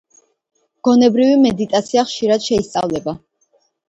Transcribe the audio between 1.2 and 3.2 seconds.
მედიტაცია ხშირად შეისწავლება.